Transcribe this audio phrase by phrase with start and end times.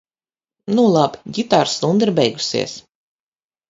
[0.77, 1.23] Nu labi.
[1.39, 2.79] Ģitāras stunda ir beigusies.